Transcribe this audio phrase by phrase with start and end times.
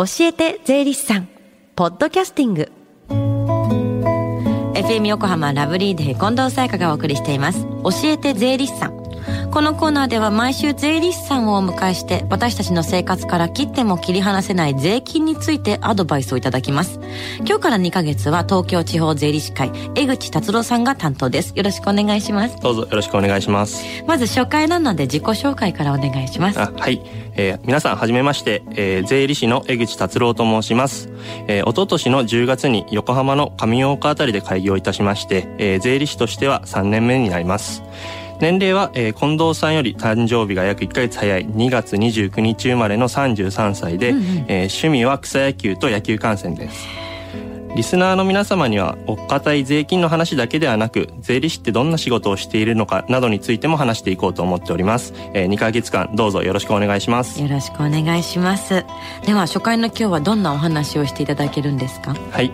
[0.00, 1.28] 教えて税理士さん。
[1.76, 2.72] ポッドキャスティング。
[4.72, 7.66] FM 横浜ラブリーデー近藤沙耶香がお送りしています。
[7.84, 8.99] 教えて税理士さん。
[9.50, 17.00] このコーナーでは毎週税理士さんをお迎えして私たちの生活から切っても切り離せない税金についてアドバイスをいただきます。
[17.38, 21.52] 今日から2ヶ月は東京地方税理士会江口達郎さんが担当です。
[21.56, 22.60] よろしくお願いします。
[22.60, 23.84] どうぞよろしくお願いします。
[24.06, 26.60] まず初回なので自己紹介からお願いします。
[26.60, 27.02] あはい、
[27.34, 31.08] えー、皆さんはじめまして、えー、税理士の江口達郎と申します、
[31.48, 37.82] えー、一昨年の10月に横浜の上大岡あたりで開業いたしまして、えー、税理士としては3年目になります
[38.40, 46.86] 年齢は、えー、近藤さんより誕生日が約1ヶ月早い2月29日生まれの33歳で、うんうん、えー、趣味は草野球と野球観戦です。
[47.76, 57.40] リスナーの皆様にはおっかたい税金の話だけではなく税理士ってどんな仕事をしているのかなどについても話していこうと思っております、えー、2ヶ月間どうぞよろしくお願いします。
[57.40, 58.84] よろしくお願いします。
[59.24, 62.12] では初回の今日はどんなお話をしていただけるんですか？
[62.32, 62.50] はい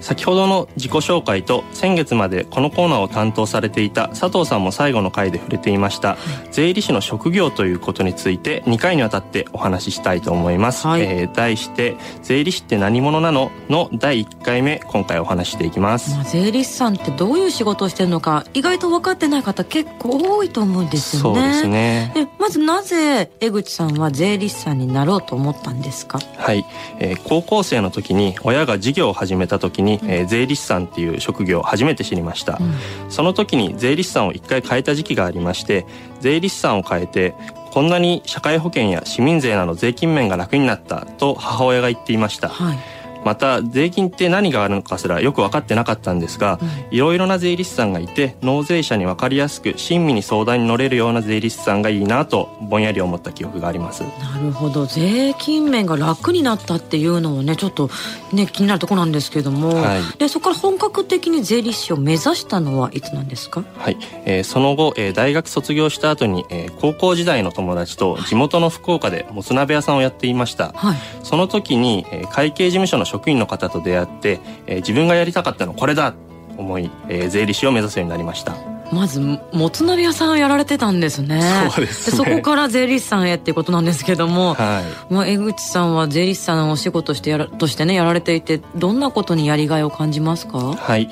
[0.00, 6.18] 先ほどの自己紹介と先月までこのコーナーを担当されていた佐藤さんも最後の回で触れていました、はい、
[6.50, 21.40] 税理士の職業ということについて2回にわたってお話ししたいと思います、はい、えー、題して「税理士って何者なの?」の第1回目今回お話していきます、まあ、税理士さんってどういう仕事をしてるのか意外と分かってない方結構多いと思うんですよね。
[21.40, 22.12] そうですね。
[22.14, 26.18] でまずなぜ江口さんは税理士さんになろうと思ったんですか？
[26.36, 26.64] はい、
[26.98, 35.86] えー、高校生の時に親が事業を始めた時に、えー、税理士さんっていう職業を初めて知りました、うん、その時に税理士さんを一回変えた時期がありまして
[36.20, 37.34] 税理士さんを変えて
[37.72, 46.58] こんなに社会保険や市民税など税金面が楽になったと母親が言っていました、はいまた税金って何があるのかすらよく分かってなかったんですが、
[46.90, 54.02] いろいろな税理士さんがいて納税者に分かりやすく親身に相談に乗れるような税理士さんがいいなとぼんやり思った記憶があります。
[54.02, 54.86] なるほど。
[54.86, 57.90] 税金面が楽になったっていうのもねちょっと
[58.32, 63.62] ね気になるところなんですけども、はい、でそこから本格的に税理士を目指したのはいつなんですか？
[63.76, 76.14] はい、えー、その後、えー、大学卒業した後に、えー、高校時代の友達と地元の福岡でもつ鍋屋さんをやっていました、はい、その時に、えー、会計事務所の職員の方と出会って、えー、自分がやりたかったのこれだ
[76.56, 78.54] 思い、えー、税理士を目指すようになりました。
[78.92, 81.40] まずもつ鍋屋さんやられてたんですね。
[81.70, 90.58] そうです、ね、そこから税理士さんへっていうことなんですけども、はい、まあ、江口さんは税理士さんのお仕事してやらとしてねやられていてどんなことにやりがいを感じますか？
[90.58, 91.08] はい。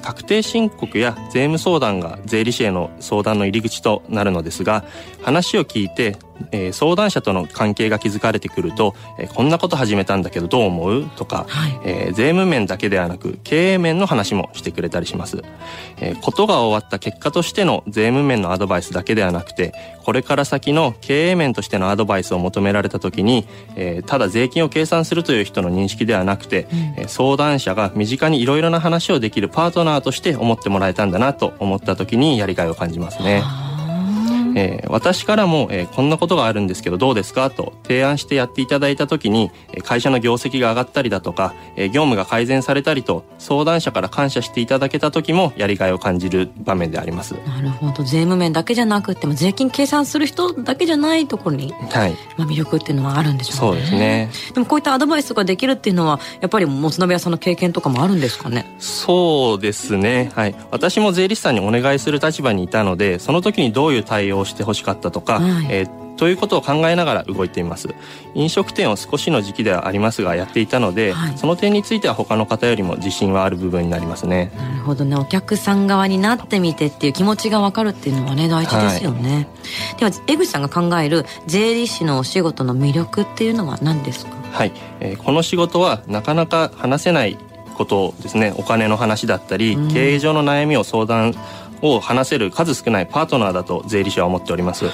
[0.00, 4.84] 確定申告や税務相談が税理士への相談の入り口となるのですが
[5.22, 6.16] 話を聞いて
[6.50, 11.08] えー、相談者との関係が築かれてくると、えー、こんなこと始めたんだけどどう思う？
[11.10, 15.42] とか、はい、えー、税務面だけではなく経営面の話もしてくれたりします、
[16.00, 19.72] えー、ことが終わった結果としての税務面のアドバイスだけではなくて
[20.04, 26.66] これから先の経営面としてのアドバイスを求められた時に、えー、ただ税金を計算するという人の認識ではなくて、
[26.98, 33.42] うん、相談者が身近にいろいろな話をできるパートナーとして思ってもらえたんだなと思った時にやりがいを感じますね。
[34.56, 37.50] えー、私からも、えー、こんなことがあるんですけどどうですか？
[37.50, 39.50] と提案してやっていただいた時に
[39.84, 47.34] 会社の業績が上がったりだとか、えー、業務が改善されたりと相談者から感謝していただけた時もやりがいを感じる場面であります。
[47.46, 48.02] なるほど。
[48.02, 52.12] 税務面だけじゃなくても税金計算する人だけじゃないところに、はい。
[52.36, 53.76] まあ、魅力っていうのはあるんでしょうね。
[53.76, 54.30] そうですね。
[54.54, 58.74] でもこういったアドバイスができるっていうのはやっぱりもつ鍋屋さんの経験とかもあるんですかね？
[58.78, 60.30] そうですね。
[60.34, 60.54] はい。
[60.70, 67.88] 私も税理士さんにお願いする立場にいたのでその時にどういう対応をしてほしかったとか、はい、えーということを考えながら動いています。
[68.34, 74.52] 飲食店を少しの時期ではありますがやっていたので、はい、その点については他の方よりも自信はある部分になりますね。
[74.56, 75.16] なるほどね。
[75.16, 79.46] お客さん側になってみてっていう気持ちが分かるっていうのはね大事ですよね、はい、
[79.98, 84.32] では江口さんが考える税理士のお仕事の魅力っていうのは何ですか？
[84.52, 87.38] はい、えー、この仕事はなかなか話せない
[87.74, 88.54] ことですね。
[88.58, 91.34] お金の話だったり、経営上の悩みを相談
[91.82, 94.86] を話せる数少ないパートナーだと税理士は思っております。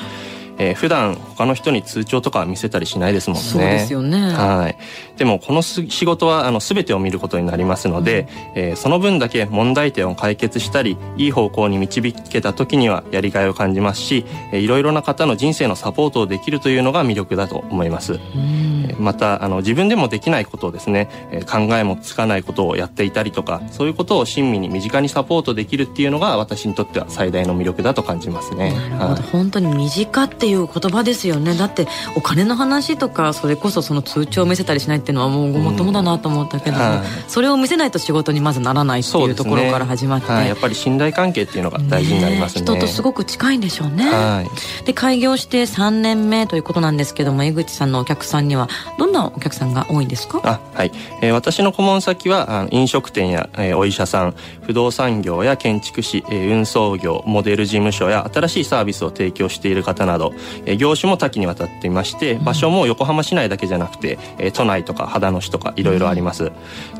[0.60, 3.44] えー、普段他の人に通帳とか見せたりしないですもんね。
[3.44, 4.18] そうですよね。
[4.32, 4.76] はい。
[5.16, 8.22] でもこの仕事はあの全てを見ることになりますので、
[8.56, 18.14] うん、えー、その分だけ問題点を解決したりいい方向に導けた時にはやりがいを感じますし、えー、いろいろな方の人生のサポートをできるというのが魅力だと思います。
[18.14, 18.67] うん
[18.98, 28.72] またあの自分でもできないことをですね、え考えもつかないことをやっていたりとかそういうことを親身に身近にサポートできるっていうのが私にとっては最大の魅力だと感じますね。
[28.72, 31.54] なるほど、はい、本当に身近っていう言葉ですよね。
[31.54, 31.86] だって
[32.16, 36.98] お金の話とかそれこそその通帳を見せたりしないっていうのはもうごもっともだなと思ったけど、うんはい、
[37.28, 40.34] それを見せないと仕事にまずならないっていうところから始まって、ね。
[40.34, 44.44] はい、やっぱり信頼関係っていうのが大事になりますね、ね、人とすごく近いんでしょうね、は
[44.82, 48.68] い、で開業して3年目ということなんですけども江口さんのお客さんにはは
[48.98, 50.40] どんなお客さんが多いんですか？
[50.44, 50.92] あはい、
[51.22, 60.32] えー、私の顧問先は飲食店や、えー、お医者さん不動産業や建築士、えー、運送業モデル事務所や新しいサービスを提供している方など、
[60.66, 66.52] えー、業種も多岐にわたっていまして、場所も横浜市内だけじゃなくて、えー、都内とか秦野市とかいろいろあります、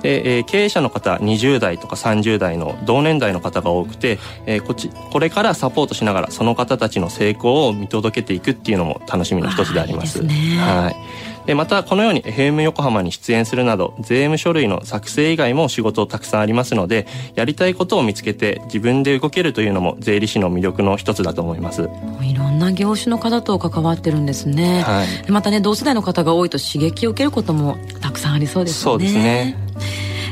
[0.03, 10.21] で、えー、経営者の方20代とか30代の同年代の方が多くて、えー、こっちこれからサポートしながらその方たちの成功を見届けていくっていうのも楽しみの一つであります。
[10.21, 10.95] いいね、はい。
[10.95, 21.89] でまたこのように FM 横浜に出演するなど税務書類の作成以外も仕事たくさんありますのでやりたいことを見つけて自分で動けるというのも税理士の魅力の一つだと思います。
[22.23, 28.83] いろんな業種の方と関わってるんですね、はい、またね同世代の方が多いと刺激を受けることもたくさんありそうですね。
[28.83, 29.57] そうですね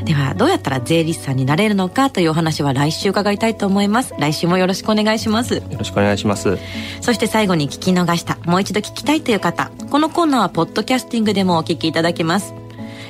[0.03, 4.13] ではどうやったら税理士さんになれるのかというお話は来週伺いたいと思います。
[4.19, 5.55] 来週もよろしくお願いします。
[5.55, 6.57] よろしくお願いします。
[7.01, 12.53] そして最後に聞き逃したもう一度聞きたいという方このコーナーはポッドキャスティングでもお聞きいただけます。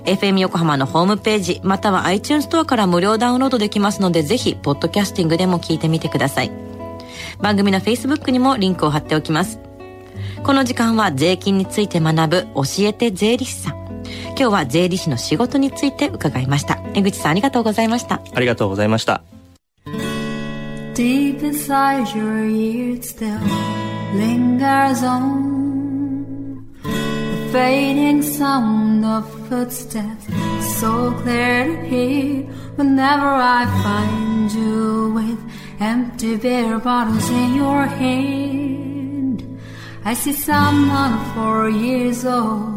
[0.05, 6.51] FM 横浜のホームページまたは iTunes ストアから無料ダウンロードできますのでぜひポッドキャスティングでも聞いてみてください。
[7.41, 9.59] 番組の Facebook にもリンクを貼っておきます。
[10.43, 13.86] この時間は税金について学ぶ教えて税理士さん
[14.39, 19.23] 今日は税理士の仕事について伺いました江口さんありがとうございましたありがとうございました
[20.93, 23.39] Deep inside your ears still
[24.13, 30.27] lingers on The fading sound of footsteps
[30.79, 32.43] So clear to hear
[32.75, 35.39] Whenever I find you with
[35.79, 39.43] Empty beer bottles in your hand
[40.05, 42.76] I see someone four years old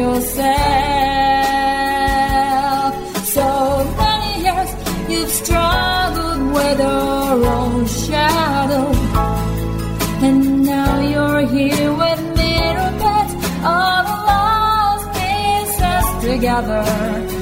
[0.00, 0.50] yourself.
[3.36, 3.46] So
[4.02, 4.70] many years
[5.10, 8.86] you've struggled with your own shadow.
[10.26, 13.34] And now you're here with little bits
[13.78, 17.39] of lost pieces together.